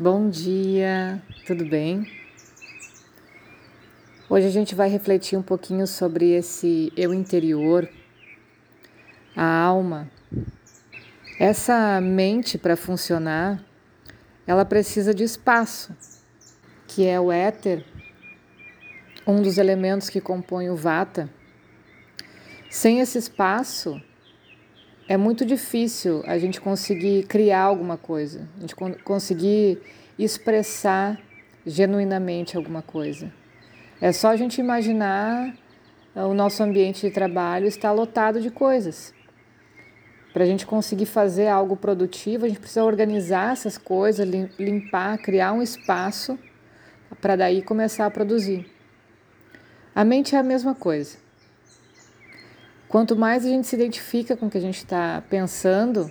Bom 0.00 0.30
dia, 0.30 1.20
tudo 1.44 1.64
bem? 1.64 2.08
Hoje 4.30 4.46
a 4.46 4.50
gente 4.50 4.72
vai 4.72 4.88
refletir 4.88 5.36
um 5.36 5.42
pouquinho 5.42 5.88
sobre 5.88 6.30
esse 6.30 6.92
eu 6.96 7.12
interior, 7.12 7.90
a 9.34 9.44
alma. 9.44 10.08
Essa 11.40 12.00
mente 12.00 12.56
para 12.56 12.76
funcionar, 12.76 13.60
ela 14.46 14.64
precisa 14.64 15.12
de 15.12 15.24
espaço, 15.24 15.92
que 16.86 17.04
é 17.04 17.18
o 17.18 17.32
éter, 17.32 17.84
um 19.26 19.42
dos 19.42 19.58
elementos 19.58 20.08
que 20.08 20.20
compõe 20.20 20.70
o 20.70 20.76
vata. 20.76 21.28
Sem 22.70 23.00
esse 23.00 23.18
espaço, 23.18 24.00
é 25.08 25.16
muito 25.16 25.46
difícil 25.46 26.22
a 26.26 26.36
gente 26.36 26.60
conseguir 26.60 27.26
criar 27.26 27.62
alguma 27.62 27.96
coisa, 27.96 28.46
a 28.58 28.60
gente 28.60 28.74
conseguir 29.02 29.80
expressar 30.18 31.18
genuinamente 31.66 32.58
alguma 32.58 32.82
coisa. 32.82 33.32
É 34.02 34.12
só 34.12 34.28
a 34.28 34.36
gente 34.36 34.60
imaginar 34.60 35.54
ah, 36.14 36.26
o 36.26 36.34
nosso 36.34 36.62
ambiente 36.62 37.06
de 37.06 37.10
trabalho 37.10 37.66
está 37.66 37.90
lotado 37.90 38.38
de 38.38 38.50
coisas. 38.50 39.14
Para 40.34 40.44
a 40.44 40.46
gente 40.46 40.66
conseguir 40.66 41.06
fazer 41.06 41.48
algo 41.48 41.74
produtivo, 41.74 42.44
a 42.44 42.48
gente 42.48 42.60
precisa 42.60 42.84
organizar 42.84 43.52
essas 43.52 43.78
coisas, 43.78 44.28
limpar, 44.58 45.16
criar 45.18 45.54
um 45.54 45.62
espaço 45.62 46.38
para 47.18 47.34
daí 47.34 47.62
começar 47.62 48.04
a 48.04 48.10
produzir. 48.10 48.70
A 49.94 50.04
mente 50.04 50.36
é 50.36 50.38
a 50.38 50.42
mesma 50.42 50.74
coisa. 50.74 51.16
Quanto 52.88 53.14
mais 53.14 53.44
a 53.44 53.48
gente 53.50 53.66
se 53.66 53.76
identifica 53.76 54.34
com 54.34 54.46
o 54.46 54.50
que 54.50 54.56
a 54.56 54.62
gente 54.62 54.78
está 54.78 55.22
pensando, 55.28 56.10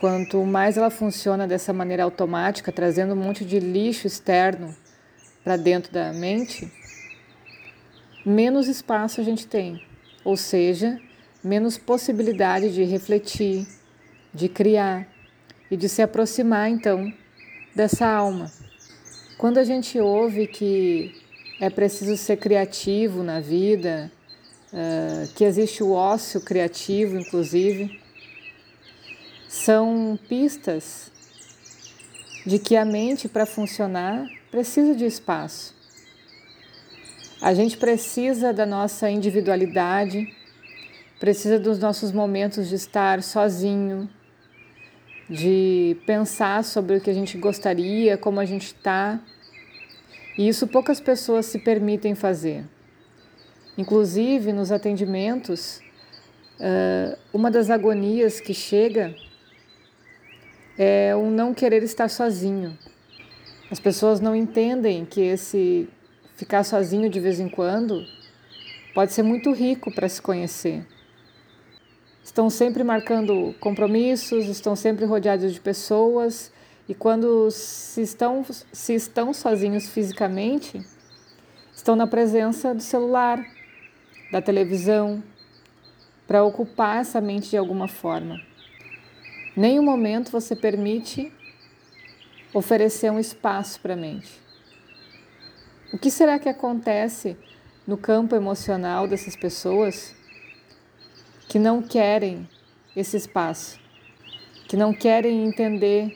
quanto 0.00 0.44
mais 0.44 0.76
ela 0.76 0.90
funciona 0.90 1.46
dessa 1.46 1.72
maneira 1.72 2.02
automática, 2.02 2.72
trazendo 2.72 3.14
um 3.14 3.16
monte 3.16 3.44
de 3.44 3.60
lixo 3.60 4.04
externo 4.04 4.74
para 5.44 5.56
dentro 5.56 5.92
da 5.92 6.12
mente, 6.12 6.68
menos 8.26 8.66
espaço 8.66 9.20
a 9.20 9.24
gente 9.24 9.46
tem, 9.46 9.80
ou 10.24 10.36
seja, 10.36 11.00
menos 11.42 11.78
possibilidade 11.78 12.74
de 12.74 12.82
refletir, 12.82 13.64
de 14.32 14.48
criar 14.48 15.06
e 15.70 15.76
de 15.76 15.88
se 15.88 16.02
aproximar 16.02 16.68
então 16.68 17.12
dessa 17.76 18.08
alma. 18.08 18.50
Quando 19.38 19.58
a 19.58 19.64
gente 19.64 20.00
ouve 20.00 20.48
que 20.48 21.14
é 21.60 21.70
preciso 21.70 22.16
ser 22.16 22.38
criativo 22.38 23.22
na 23.22 23.38
vida, 23.38 24.10
que 25.34 25.44
existe 25.44 25.82
o 25.82 25.92
ócio 25.92 26.40
criativo, 26.40 27.18
inclusive, 27.18 28.00
são 29.48 30.18
pistas 30.28 31.12
de 32.44 32.58
que 32.58 32.76
a 32.76 32.84
mente, 32.84 33.28
para 33.28 33.46
funcionar, 33.46 34.26
precisa 34.50 34.94
de 34.94 35.04
espaço. 35.04 35.74
A 37.40 37.54
gente 37.54 37.76
precisa 37.76 38.52
da 38.52 38.66
nossa 38.66 39.08
individualidade, 39.08 40.34
precisa 41.20 41.58
dos 41.58 41.78
nossos 41.78 42.10
momentos 42.10 42.68
de 42.68 42.74
estar 42.74 43.22
sozinho, 43.22 44.08
de 45.28 45.96
pensar 46.04 46.64
sobre 46.64 46.96
o 46.96 47.00
que 47.00 47.10
a 47.10 47.14
gente 47.14 47.38
gostaria, 47.38 48.18
como 48.18 48.40
a 48.40 48.44
gente 48.44 48.66
está. 48.66 49.20
E 50.36 50.48
isso 50.48 50.66
poucas 50.66 51.00
pessoas 51.00 51.46
se 51.46 51.58
permitem 51.58 52.14
fazer. 52.14 52.64
Inclusive, 53.76 54.52
nos 54.52 54.70
atendimentos, 54.70 55.80
uma 57.32 57.50
das 57.50 57.70
agonias 57.70 58.40
que 58.40 58.54
chega 58.54 59.14
é 60.78 61.14
o 61.16 61.30
não 61.30 61.52
querer 61.52 61.82
estar 61.82 62.08
sozinho. 62.08 62.78
As 63.70 63.80
pessoas 63.80 64.20
não 64.20 64.34
entendem 64.34 65.04
que 65.04 65.20
esse 65.20 65.88
ficar 66.36 66.64
sozinho 66.64 67.08
de 67.08 67.18
vez 67.20 67.40
em 67.40 67.48
quando 67.48 68.04
pode 68.94 69.12
ser 69.12 69.22
muito 69.22 69.52
rico 69.52 69.92
para 69.92 70.08
se 70.08 70.20
conhecer. 70.22 70.86
Estão 72.22 72.48
sempre 72.48 72.82
marcando 72.82 73.54
compromissos, 73.60 74.46
estão 74.46 74.74
sempre 74.74 75.04
rodeados 75.04 75.52
de 75.52 75.60
pessoas 75.60 76.52
e 76.88 76.94
quando 76.94 77.50
se 77.50 78.02
estão, 78.02 78.44
se 78.72 78.94
estão 78.94 79.32
sozinhos 79.32 79.88
fisicamente, 79.88 80.80
estão 81.74 81.96
na 81.96 82.06
presença 82.06 82.74
do 82.74 82.82
celular, 82.82 83.44
da 84.34 84.42
televisão, 84.42 85.22
para 86.26 86.42
ocupar 86.42 87.00
essa 87.00 87.20
mente 87.20 87.50
de 87.50 87.56
alguma 87.56 87.86
forma. 87.86 88.40
Nenhum 89.56 89.84
momento 89.84 90.32
você 90.32 90.56
permite 90.56 91.32
oferecer 92.52 93.12
um 93.12 93.20
espaço 93.20 93.78
para 93.78 93.94
a 93.94 93.96
mente. 93.96 94.32
O 95.92 95.98
que 95.98 96.10
será 96.10 96.36
que 96.40 96.48
acontece 96.48 97.36
no 97.86 97.96
campo 97.96 98.34
emocional 98.34 99.06
dessas 99.06 99.36
pessoas 99.36 100.16
que 101.48 101.60
não 101.60 101.80
querem 101.80 102.48
esse 102.96 103.16
espaço, 103.16 103.78
que 104.66 104.76
não 104.76 104.92
querem 104.92 105.46
entender 105.46 106.12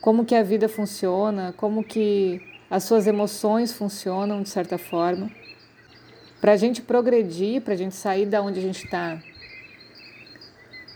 como 0.00 0.24
que 0.24 0.34
a 0.34 0.42
vida 0.42 0.68
funciona, 0.68 1.54
como 1.56 1.84
que 1.84 2.42
as 2.68 2.82
suas 2.82 3.06
emoções 3.06 3.72
funcionam 3.72 4.42
de 4.42 4.48
certa 4.48 4.76
forma? 4.76 5.30
Para 6.40 6.52
a 6.52 6.56
gente 6.56 6.80
progredir, 6.80 7.62
para 7.62 7.74
a 7.74 7.76
gente 7.76 7.94
sair 7.94 8.26
da 8.26 8.40
onde 8.40 8.58
a 8.58 8.62
gente 8.62 8.84
está 8.84 9.20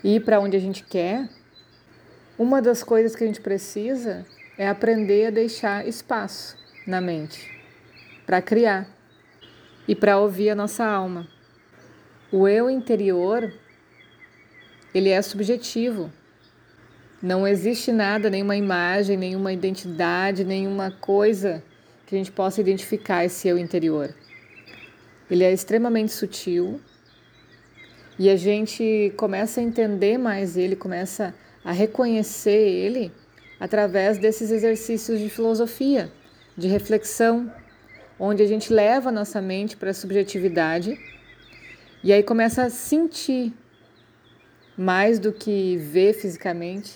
e 0.04 0.16
ir 0.16 0.20
para 0.20 0.40
onde 0.40 0.56
a 0.56 0.60
gente 0.60 0.84
quer, 0.84 1.28
uma 2.38 2.62
das 2.62 2.82
coisas 2.82 3.14
que 3.14 3.24
a 3.24 3.26
gente 3.26 3.40
precisa 3.40 4.24
é 4.56 4.68
aprender 4.68 5.26
a 5.26 5.30
deixar 5.30 5.86
espaço 5.86 6.56
na 6.86 7.00
mente 7.00 7.50
para 8.26 8.40
criar 8.40 8.88
e 9.86 9.94
para 9.94 10.18
ouvir 10.18 10.50
a 10.50 10.54
nossa 10.54 10.84
alma. 10.84 11.26
O 12.30 12.46
eu 12.48 12.70
interior, 12.70 13.52
ele 14.94 15.10
é 15.10 15.20
subjetivo. 15.20 16.10
Não 17.20 17.46
existe 17.46 17.92
nada, 17.92 18.30
nenhuma 18.30 18.56
imagem, 18.56 19.16
nenhuma 19.16 19.52
identidade, 19.52 20.44
nenhuma 20.44 20.90
coisa 20.90 21.62
que 22.06 22.14
a 22.14 22.18
gente 22.18 22.32
possa 22.32 22.60
identificar 22.60 23.24
esse 23.24 23.48
eu 23.48 23.58
interior. 23.58 24.14
Ele 25.32 25.44
é 25.44 25.50
extremamente 25.50 26.12
sutil. 26.12 26.78
E 28.18 28.28
a 28.28 28.36
gente 28.36 29.14
começa 29.16 29.60
a 29.60 29.64
entender 29.64 30.18
mais 30.18 30.58
ele, 30.58 30.76
começa 30.76 31.34
a 31.64 31.72
reconhecer 31.72 32.50
ele 32.50 33.10
através 33.58 34.18
desses 34.18 34.50
exercícios 34.50 35.18
de 35.18 35.30
filosofia, 35.30 36.12
de 36.54 36.68
reflexão, 36.68 37.50
onde 38.20 38.42
a 38.42 38.46
gente 38.46 38.70
leva 38.70 39.08
a 39.08 39.12
nossa 39.12 39.40
mente 39.40 39.74
para 39.74 39.88
a 39.88 39.94
subjetividade 39.94 40.98
e 42.04 42.12
aí 42.12 42.22
começa 42.22 42.64
a 42.64 42.68
sentir 42.68 43.54
mais 44.76 45.18
do 45.18 45.32
que 45.32 45.78
ver 45.78 46.12
fisicamente 46.12 46.92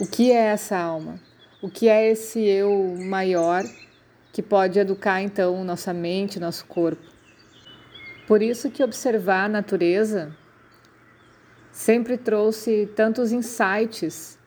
o 0.00 0.06
que 0.06 0.32
é 0.32 0.46
essa 0.46 0.78
alma, 0.78 1.20
o 1.60 1.68
que 1.68 1.90
é 1.90 2.10
esse 2.10 2.40
eu 2.40 2.96
maior 2.96 3.64
que 4.36 4.42
pode 4.42 4.78
educar 4.78 5.22
então 5.22 5.64
nossa 5.64 5.94
mente, 5.94 6.38
nosso 6.38 6.66
corpo. 6.66 7.02
Por 8.26 8.42
isso 8.42 8.70
que 8.70 8.84
observar 8.84 9.46
a 9.46 9.48
natureza 9.48 10.30
sempre 11.72 12.18
trouxe 12.18 12.86
tantos 12.94 13.32
insights 13.32 14.38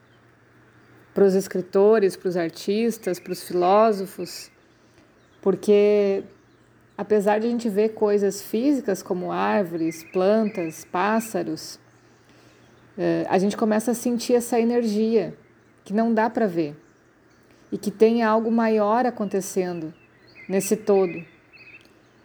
para 1.12 1.24
os 1.24 1.34
escritores, 1.34 2.16
para 2.16 2.30
os 2.30 2.38
artistas, 2.38 3.20
para 3.20 3.34
os 3.34 3.42
filósofos, 3.42 4.52
porque 5.42 6.24
apesar 6.96 7.40
de 7.40 7.48
a 7.48 7.50
gente 7.50 7.68
ver 7.68 7.96
coisas 7.96 8.44
físicas 8.44 9.02
como 9.02 9.32
árvores, 9.32 10.04
plantas, 10.14 10.86
pássaros, 10.86 11.80
eh, 12.96 13.26
a 13.28 13.40
gente 13.40 13.58
começa 13.58 13.90
a 13.90 13.96
sentir 13.96 14.36
essa 14.36 14.60
energia 14.60 15.36
que 15.84 15.96
não 15.96 16.14
dá 16.14 16.30
para 16.30 16.46
ver 16.46 16.78
e 17.72 17.78
que 17.78 17.92
tem 17.92 18.24
algo 18.24 18.52
maior 18.52 19.06
acontecendo 19.06 19.94
nesse 20.48 20.76
todo. 20.76 21.24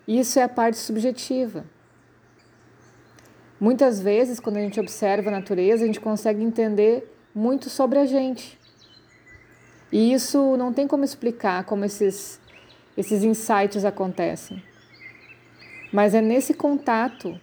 Isso 0.07 0.39
é 0.39 0.43
a 0.43 0.49
parte 0.49 0.79
subjetiva. 0.79 1.65
Muitas 3.61 4.01
vezes, 4.01 4.41
quando 4.41 4.57
a 4.57 4.61
gente 4.61 4.81
observa 4.81 5.31
a 5.31 5.33
natureza, 5.33 5.85
a 5.85 5.87
gente 5.87 6.01
consegue 6.01 6.43
entender 6.43 7.11
muito 7.35 7.71
sobre 7.71 7.99
a 7.99 8.07
gente. 8.07 8.59
E 9.91 10.13
isso 10.13 10.57
não 10.57 10.73
tem 10.73 10.89
como 10.89 11.05
explicar 11.05 11.65
como 11.65 11.85
esses, 11.85 12.41
esses 12.97 13.23
insights 13.23 13.85
acontecem. 13.85 14.63
Mas 15.93 16.15
é 16.15 16.21
nesse 16.21 16.53
contato 16.53 17.41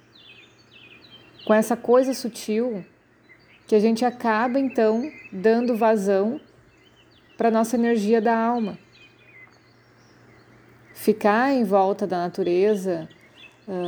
com 1.46 1.54
essa 1.54 1.78
coisa 1.78 2.14
sutil 2.14 2.84
que 3.66 3.74
a 3.74 3.80
gente 3.80 4.04
acaba 4.04 4.60
então 4.60 5.10
dando 5.32 5.78
vazão 5.78 6.42
para 7.42 7.48
a 7.48 7.52
nossa 7.52 7.76
energia 7.76 8.22
da 8.22 8.38
alma. 8.38 8.78
Ficar 10.94 11.52
em 11.52 11.64
volta 11.64 12.06
da 12.06 12.20
natureza, 12.20 13.10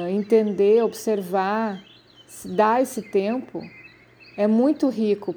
entender, 0.10 0.82
observar, 0.82 1.80
dar 2.46 2.82
esse 2.82 3.04
tempo 3.04 3.62
é 4.36 4.48
muito 4.48 4.90
rico 4.90 5.36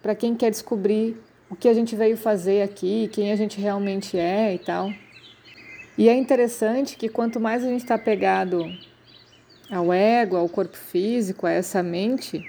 para 0.00 0.14
quem 0.14 0.34
quer 0.34 0.50
descobrir 0.50 1.22
o 1.50 1.54
que 1.54 1.68
a 1.68 1.74
gente 1.74 1.94
veio 1.94 2.16
fazer 2.16 2.62
aqui, 2.62 3.10
quem 3.12 3.30
a 3.30 3.36
gente 3.36 3.60
realmente 3.60 4.16
é 4.16 4.54
e 4.54 4.58
tal. 4.58 4.90
E 5.98 6.08
é 6.08 6.14
interessante 6.16 6.96
que 6.96 7.10
quanto 7.10 7.38
mais 7.38 7.62
a 7.62 7.68
gente 7.68 7.82
está 7.82 7.98
pegado 7.98 8.64
ao 9.70 9.92
ego, 9.92 10.34
ao 10.34 10.48
corpo 10.48 10.78
físico, 10.78 11.46
a 11.46 11.50
essa 11.50 11.82
mente, 11.82 12.42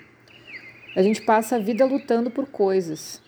a 0.95 1.03
gente 1.03 1.21
passa 1.21 1.57
a 1.57 1.59
vida 1.59 1.83
lutando 1.83 2.31
por 2.31 2.45
coisas, 2.45 3.21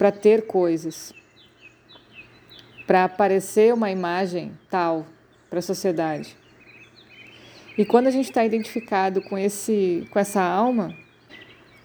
para 0.00 0.10
ter 0.10 0.46
coisas, 0.46 1.12
para 2.86 3.04
aparecer 3.04 3.74
uma 3.74 3.90
imagem 3.90 4.58
tal 4.70 5.04
para 5.50 5.58
a 5.58 5.62
sociedade. 5.62 6.34
E 7.76 7.84
quando 7.84 8.06
a 8.06 8.10
gente 8.10 8.30
está 8.30 8.42
identificado 8.42 9.20
com, 9.20 9.36
esse, 9.36 10.08
com 10.10 10.18
essa 10.18 10.40
alma, 10.40 10.96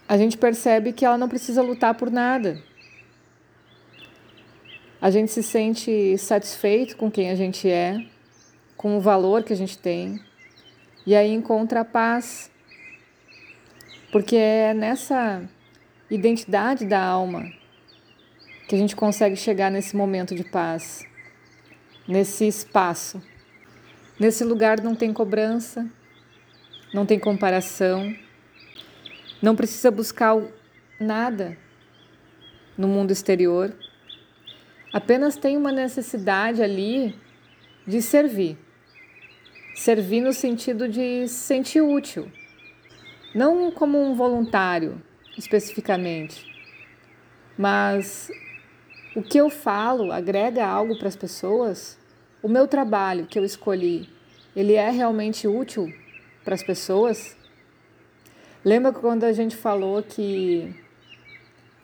a 0.07 0.17
gente 0.17 0.37
percebe 0.37 0.93
que 0.93 1.03
ela 1.03 1.17
não 1.17 1.27
precisa 1.27 1.61
lutar 1.61 1.93
por 1.95 2.09
nada. 2.09 2.57
A 5.01 5.11
gente 5.11 5.29
se 5.29 5.43
sente 5.43 6.17
satisfeito 6.17 6.95
com 6.95 7.11
quem 7.11 7.29
a 7.29 7.35
gente 7.35 7.69
é, 7.69 8.01
com 8.77 8.95
o 8.95 9.01
valor 9.01 9.43
que 9.43 9.51
a 9.51 9.57
gente 9.57 9.77
tem, 9.77 10.21
e 11.05 11.13
aí 11.13 11.33
encontra 11.33 11.81
a 11.81 11.85
paz. 11.85 12.49
Porque 14.09 14.37
é 14.37 14.73
nessa 14.73 15.43
identidade 16.09 16.85
da 16.85 17.03
alma 17.03 17.64
que 18.67 18.75
a 18.75 18.77
gente 18.77 18.95
consegue 18.95 19.35
chegar 19.35 19.69
nesse 19.69 19.95
momento 19.95 20.33
de 20.33 20.43
paz, 20.43 21.05
nesse 22.07 22.47
espaço. 22.47 23.21
Nesse 24.19 24.43
lugar 24.43 24.81
não 24.81 24.95
tem 24.95 25.11
cobrança, 25.11 25.87
não 26.93 27.05
tem 27.05 27.19
comparação, 27.19 28.15
não 29.41 29.55
precisa 29.55 29.91
buscar 29.91 30.35
nada 30.99 31.57
no 32.77 32.87
mundo 32.87 33.11
exterior, 33.11 33.75
apenas 34.93 35.35
tem 35.35 35.57
uma 35.57 35.71
necessidade 35.71 36.63
ali 36.63 37.15
de 37.85 38.01
servir. 38.01 38.57
Servir 39.75 40.21
no 40.21 40.31
sentido 40.31 40.87
de 40.87 41.27
se 41.27 41.35
sentir 41.35 41.81
útil, 41.81 42.31
não 43.35 43.69
como 43.69 44.01
um 44.01 44.15
voluntário 44.15 45.01
especificamente, 45.37 46.45
mas 47.57 48.31
o 49.15 49.23
que 49.23 49.37
eu 49.37 49.49
falo 49.49 50.11
agrega 50.11 50.65
algo 50.65 50.97
para 50.97 51.07
as 51.07 51.15
pessoas 51.15 51.97
o 52.43 52.47
meu 52.47 52.67
trabalho 52.67 53.25
que 53.25 53.39
eu 53.39 53.43
escolhi, 53.43 54.07
ele 54.55 54.73
é 54.73 54.91
realmente 54.91 55.47
útil 55.47 55.91
para 56.43 56.53
as 56.53 56.61
pessoas? 56.61 57.35
Lembra 58.63 58.93
quando 58.93 59.23
a 59.23 59.33
gente 59.33 59.55
falou 59.55 60.03
que 60.03 60.75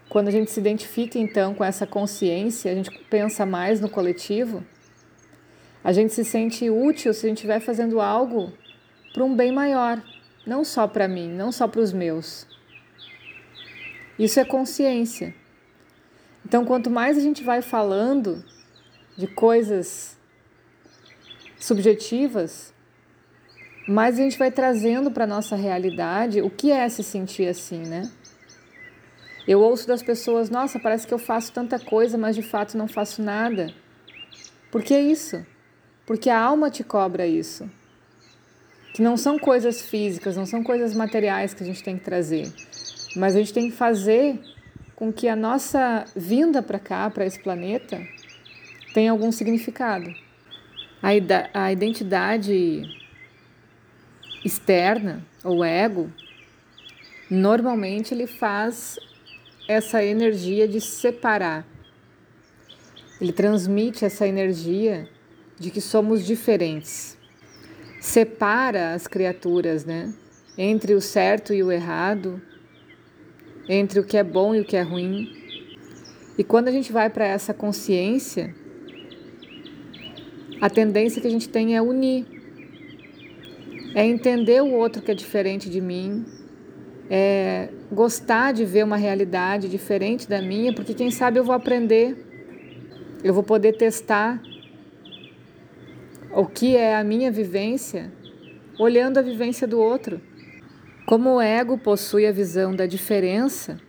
quando 0.08 0.28
a 0.28 0.32
gente 0.32 0.52
se 0.52 0.60
identifica 0.60 1.18
então 1.18 1.56
com 1.56 1.64
essa 1.64 1.88
consciência, 1.88 2.72
a 2.72 2.76
gente 2.76 2.92
pensa 3.10 3.44
mais 3.44 3.82
no 3.82 3.90
coletivo? 3.90 4.64
A 5.84 5.92
gente 5.92 6.14
se 6.14 6.24
sente 6.24 6.70
útil 6.70 7.12
se 7.12 7.26
a 7.26 7.30
gente 7.30 7.38
estiver 7.38 7.60
fazendo 7.60 8.00
algo 8.00 8.54
para 9.14 9.24
um 9.24 9.36
bem 9.36 9.52
maior, 9.52 10.00
não 10.46 10.64
só 10.64 10.88
para 10.88 11.08
mim, 11.08 11.28
não 11.28 11.52
só 11.52 11.68
para 11.68 11.82
os 11.82 11.92
meus. 11.92 12.46
Isso 14.20 14.40
é 14.40 14.46
consciência. 14.46 15.34
Então, 16.52 16.66
quanto 16.66 16.90
mais 16.90 17.18
a 17.18 17.22
gente 17.22 17.46
vai 17.46 17.62
falando 17.62 18.44
de 19.16 19.26
coisas 19.26 20.18
subjetivas, 21.58 22.74
mas 23.88 24.20
a 24.20 24.24
gente 24.24 24.38
vai 24.38 24.52
trazendo 24.52 25.10
para 25.10 25.26
nossa 25.26 25.56
realidade 25.56 26.42
o 26.42 26.50
que 26.50 26.70
é 26.70 26.90
se 26.90 27.04
sentir 27.04 27.48
assim, 27.48 27.84
né? 27.84 28.12
Eu 29.48 29.62
ouço 29.62 29.88
das 29.88 30.04
pessoas, 30.04 30.50
nossa, 30.50 30.78
parece 30.78 31.08
que 31.08 31.14
eu 31.14 31.18
faço 31.18 31.54
tanta 31.54 31.80
coisa, 31.80 32.18
mas 32.18 32.36
de 32.36 32.42
fato 32.42 32.78
não 32.78 32.86
faço 32.86 33.22
nada. 33.22 33.74
Por 34.70 34.84
que 34.84 35.00
isso? 35.00 35.46
Porque 36.06 36.30
a 36.30 36.38
alma 36.38 36.70
te 36.70 36.84
cobra 36.84 37.26
isso. 37.26 37.72
Que 38.94 39.02
não 39.02 39.16
são 39.16 39.40
coisas 39.40 39.82
físicas, 39.82 40.36
não 40.36 40.46
são 40.46 40.62
coisas 40.62 40.94
materiais 40.94 41.54
que 41.54 41.64
a 41.64 41.66
gente 41.66 41.82
tem 41.82 41.98
que 41.98 42.04
trazer, 42.04 42.52
mas 43.16 43.38
a 43.38 43.40
gente 43.40 43.54
tem 43.54 43.70
que 43.70 43.78
fazer 43.78 44.38
com 45.02 45.12
que 45.12 45.28
a 45.28 45.36
nossa 45.36 46.06
vinda 46.16 46.62
para 46.62 46.78
cá, 46.78 47.10
para 47.10 47.26
esse 47.26 47.42
planeta, 47.42 48.00
tenha 48.94 49.10
algum 49.10 49.32
significado 49.32 50.14
a, 51.02 51.10
a 51.60 51.72
identidade 51.72 52.84
externa, 54.46 55.26
ou 55.44 55.66
ego, 55.66 56.14
normalmente 57.32 58.14
ele 58.14 58.28
faz 58.28 59.00
essa 59.68 60.04
energia 60.04 60.68
de 60.68 60.80
separar. 60.80 61.66
Ele 63.20 63.34
transmite 63.34 64.06
essa 64.06 64.28
energia 64.28 65.10
de 65.60 65.72
que 65.72 65.82
somos 65.82 66.24
diferentes. 66.24 67.18
Separa 68.00 68.94
as 68.94 69.08
criaturas, 69.08 69.84
né? 69.84 70.14
Entre 70.56 70.94
o 70.94 71.02
certo 71.02 71.56
e 71.56 71.64
o 71.64 71.72
errado, 71.72 72.40
entre 73.68 74.00
o 74.00 74.04
que 74.04 74.18
é 74.18 74.24
bom 74.24 74.56
e 74.56 74.62
o 74.62 74.66
que 74.66 74.76
é 74.76 74.82
ruim. 74.82 75.32
E 76.38 76.44
quando 76.44 76.68
a 76.68 76.72
gente 76.72 76.92
vai 76.92 77.10
para 77.10 77.26
essa 77.26 77.54
consciência, 77.54 78.56
a 80.60 80.70
tendência 80.70 81.22
que 81.22 81.28
a 81.28 81.32
gente 81.32 81.50
tem 81.50 81.76
é 81.76 81.82
unir, 81.82 82.26
é 83.94 84.06
entender 84.06 84.62
o 84.62 84.72
outro 84.74 85.02
que 85.02 85.12
é 85.12 85.16
diferente 85.16 85.70
de 85.70 85.82
mim, 85.82 86.26
é 87.10 87.70
gostar 87.92 88.54
de 88.54 88.64
ver 88.64 88.86
uma 88.86 88.96
realidade 88.96 89.68
diferente 89.68 90.30
da 90.30 90.42
minha, 90.42 90.74
porque 90.74 90.94
quem 90.94 91.12
sabe 91.12 91.40
eu 91.40 91.44
vou 91.44 91.54
aprender, 91.54 92.16
eu 93.24 93.34
vou 93.34 93.44
poder 93.44 93.74
testar 93.74 94.42
o 96.34 96.46
que 96.46 96.78
é 96.78 96.96
a 96.96 97.04
minha 97.04 97.30
vivência 97.30 98.12
olhando 98.80 99.18
a 99.18 99.22
vivência 99.22 99.68
do 99.68 99.80
outro. 99.80 100.22
Como 101.06 101.36
o 101.36 101.42
ego 101.42 101.78
possui 101.78 102.26
a 102.26 102.32
visão 102.32 102.76
da 102.76 102.86
diferença, 102.86 103.80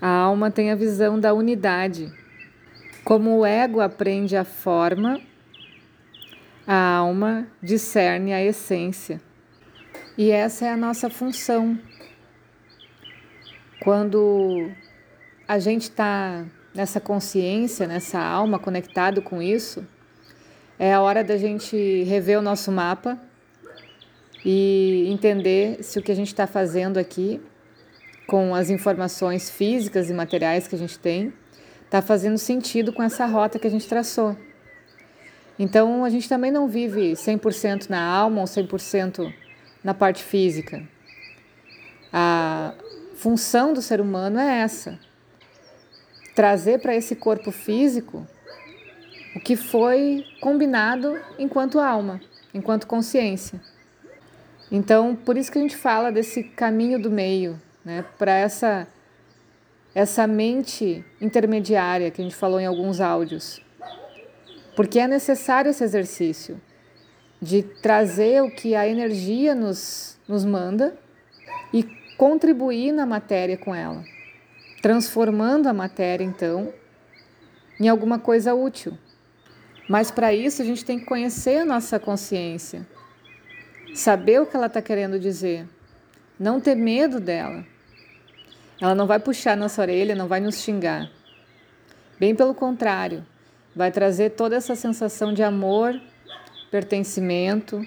a 0.00 0.08
alma 0.08 0.50
tem 0.50 0.70
a 0.70 0.74
visão 0.74 1.18
da 1.18 1.34
unidade. 1.34 2.12
Como 3.04 3.38
o 3.38 3.46
ego 3.46 3.80
aprende 3.80 4.36
a 4.36 4.44
forma, 4.44 5.20
a 6.66 6.96
alma 6.96 7.46
discerne 7.62 8.32
a 8.32 8.42
essência. 8.42 9.20
E 10.16 10.30
essa 10.30 10.66
é 10.66 10.70
a 10.70 10.76
nossa 10.76 11.10
função. 11.10 11.78
Quando 13.80 14.70
a 15.46 15.58
gente 15.58 15.82
está 15.82 16.44
nessa 16.74 17.00
consciência, 17.00 17.86
nessa 17.86 18.18
alma 18.20 18.58
conectado 18.58 19.20
com 19.20 19.42
isso, 19.42 19.86
é 20.78 20.92
a 20.92 21.00
hora 21.00 21.22
da 21.22 21.36
gente 21.36 22.02
rever 22.04 22.38
o 22.38 22.42
nosso 22.42 22.72
mapa 22.72 23.20
e 24.48 25.08
entender 25.08 25.82
se 25.82 25.98
o 25.98 26.02
que 26.02 26.12
a 26.12 26.14
gente 26.14 26.28
está 26.28 26.46
fazendo 26.46 26.98
aqui, 26.98 27.42
com 28.28 28.54
as 28.54 28.70
informações 28.70 29.50
físicas 29.50 30.08
e 30.08 30.14
materiais 30.14 30.68
que 30.68 30.76
a 30.76 30.78
gente 30.78 30.96
tem, 31.00 31.32
está 31.84 32.00
fazendo 32.00 32.38
sentido 32.38 32.92
com 32.92 33.02
essa 33.02 33.26
rota 33.26 33.58
que 33.58 33.66
a 33.66 33.70
gente 33.70 33.88
traçou. 33.88 34.36
Então, 35.58 36.04
a 36.04 36.10
gente 36.10 36.28
também 36.28 36.52
não 36.52 36.68
vive 36.68 37.14
100% 37.14 37.90
na 37.90 38.00
alma 38.00 38.40
ou 38.40 38.46
100% 38.46 39.34
na 39.82 39.92
parte 39.92 40.22
física. 40.22 40.80
A 42.12 42.72
função 43.16 43.72
do 43.72 43.82
ser 43.82 44.00
humano 44.00 44.38
é 44.38 44.60
essa: 44.60 44.96
trazer 46.36 46.78
para 46.78 46.94
esse 46.94 47.16
corpo 47.16 47.50
físico 47.50 48.24
o 49.34 49.40
que 49.40 49.56
foi 49.56 50.24
combinado 50.40 51.18
enquanto 51.36 51.80
alma, 51.80 52.20
enquanto 52.54 52.86
consciência. 52.86 53.60
Então, 54.70 55.14
por 55.14 55.36
isso 55.36 55.50
que 55.50 55.58
a 55.58 55.62
gente 55.62 55.76
fala 55.76 56.10
desse 56.10 56.42
caminho 56.42 57.00
do 57.00 57.10
meio, 57.10 57.60
né, 57.84 58.04
para 58.18 58.32
essa 58.32 58.88
essa 59.96 60.26
mente 60.26 61.02
intermediária 61.22 62.10
que 62.10 62.20
a 62.20 62.24
gente 62.24 62.36
falou 62.36 62.60
em 62.60 62.66
alguns 62.66 63.00
áudios. 63.00 63.62
Porque 64.76 64.98
é 64.98 65.08
necessário 65.08 65.70
esse 65.70 65.82
exercício 65.82 66.60
de 67.40 67.62
trazer 67.62 68.42
o 68.42 68.50
que 68.50 68.74
a 68.74 68.86
energia 68.86 69.54
nos, 69.54 70.18
nos 70.28 70.44
manda 70.44 70.94
e 71.72 71.82
contribuir 72.18 72.92
na 72.92 73.06
matéria 73.06 73.56
com 73.56 73.74
ela, 73.74 74.04
transformando 74.82 75.66
a 75.66 75.72
matéria, 75.72 76.24
então, 76.24 76.74
em 77.80 77.88
alguma 77.88 78.18
coisa 78.18 78.54
útil. 78.54 78.98
Mas 79.88 80.10
para 80.10 80.34
isso 80.34 80.60
a 80.60 80.64
gente 80.66 80.84
tem 80.84 80.98
que 80.98 81.06
conhecer 81.06 81.60
a 81.60 81.64
nossa 81.64 81.98
consciência, 81.98 82.86
saber 83.94 84.40
o 84.40 84.46
que 84.46 84.56
ela 84.56 84.66
está 84.66 84.82
querendo 84.82 85.18
dizer, 85.18 85.66
não 86.38 86.60
ter 86.60 86.74
medo 86.74 87.20
dela. 87.20 87.64
Ela 88.80 88.94
não 88.94 89.06
vai 89.06 89.18
puxar 89.18 89.56
nossa 89.56 89.80
orelha, 89.80 90.14
não 90.14 90.28
vai 90.28 90.40
nos 90.40 90.60
xingar. 90.60 91.10
Bem 92.18 92.34
pelo 92.34 92.54
contrário, 92.54 93.24
vai 93.74 93.90
trazer 93.90 94.30
toda 94.30 94.56
essa 94.56 94.74
sensação 94.74 95.32
de 95.32 95.42
amor, 95.42 96.00
pertencimento 96.70 97.80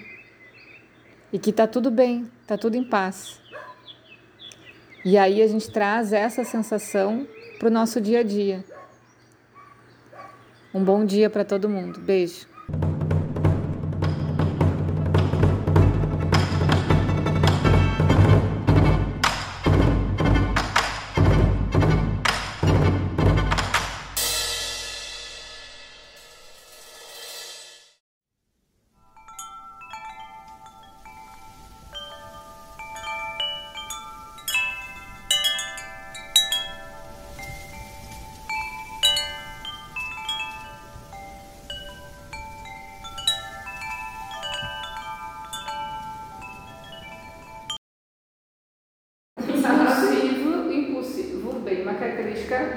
e 1.32 1.38
que 1.38 1.50
está 1.50 1.66
tudo 1.66 1.90
bem, 1.90 2.28
está 2.42 2.58
tudo 2.58 2.76
em 2.76 2.84
paz. 2.84 3.40
E 5.04 5.16
aí 5.16 5.40
a 5.40 5.46
gente 5.46 5.70
traz 5.70 6.12
essa 6.12 6.44
sensação 6.44 7.26
para 7.58 7.68
o 7.68 7.70
nosso 7.70 8.00
dia 8.00 8.20
a 8.20 8.22
dia. 8.22 8.64
Um 10.74 10.84
bom 10.84 11.04
dia 11.04 11.30
para 11.30 11.44
todo 11.44 11.68
mundo. 11.68 12.00
Beijo. 12.00 12.49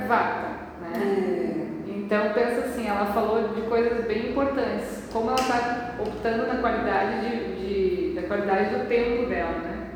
Vata, 0.08 0.48
né? 0.82 0.94
É. 0.96 1.64
Então 1.90 2.34
pensa 2.34 2.66
assim, 2.66 2.88
ela 2.88 3.06
falou 3.08 3.50
de 3.56 3.62
coisas 3.62 4.06
bem 4.06 4.32
importantes, 4.32 5.04
como 5.12 5.30
ela 5.30 5.40
está 5.40 5.96
optando 6.00 6.48
na 6.48 6.56
qualidade 6.56 7.22
de, 7.22 7.56
de, 7.56 8.14
da 8.14 8.28
qualidade 8.28 8.76
do 8.76 8.88
tempo 8.88 9.28
dela, 9.28 9.58
né? 9.60 9.88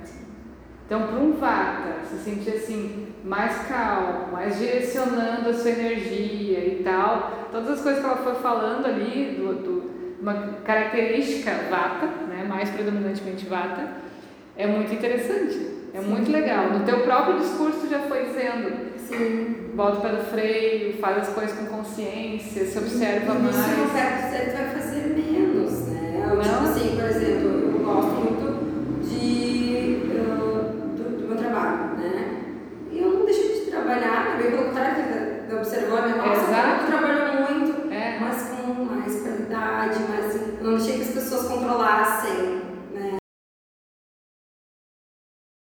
Então 0.85 1.07
para 1.07 1.19
um 1.19 1.33
vata 1.33 2.05
se 2.05 2.17
sentir 2.17 2.51
assim 2.51 3.07
mais 3.23 3.67
calmo, 3.67 4.31
mais 4.31 4.57
direcionando 4.57 5.49
a 5.49 5.53
sua 5.53 5.71
energia 5.71 6.59
e 6.59 6.81
tal, 6.83 7.49
todas 7.51 7.71
as 7.71 7.81
coisas 7.81 8.01
que 8.01 8.05
ela 8.09 8.17
foi 8.17 8.35
falando 8.35 8.85
ali 8.85 9.35
do, 9.37 9.53
do 9.53 9.97
uma 10.21 10.33
característica 10.65 11.51
vata, 11.69 12.07
né? 12.27 12.45
Mais 12.47 12.69
predominantemente 12.69 13.45
vata, 13.45 13.89
é 14.57 14.65
muito 14.65 14.93
interessante. 14.93 15.77
É 15.93 15.99
Sim. 15.99 16.07
muito 16.07 16.31
legal. 16.31 16.71
No 16.71 16.85
teu 16.85 17.01
próprio 17.01 17.39
discurso 17.39 17.87
já 17.89 17.99
foi 17.99 18.25
dizendo 18.25 18.97
Sim. 18.97 19.66
Bota 19.77 19.99
o 19.99 20.01
pé 20.01 20.09
do 20.09 20.23
freio, 20.31 20.97
faz 20.97 21.19
as 21.19 21.35
coisas 21.35 21.55
com 21.55 21.67
consciência, 21.67 22.65
se 22.65 22.79
observa 22.79 23.35
e, 23.35 23.37
mais. 23.37 23.55
Se 23.55 23.79
não 23.79 23.91
certo, 23.91 24.31
certo, 24.31 24.57
vai 24.57 24.76